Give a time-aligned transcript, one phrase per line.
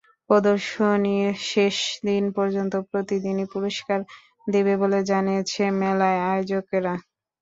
[0.29, 1.75] প্রদর্শনীর শেষ
[2.07, 3.99] দিন পর্যন্ত প্রতিদিনই পুরস্কার
[4.47, 6.93] দেবে বলে জানিয়েছে মেলার আয়োজকেরা।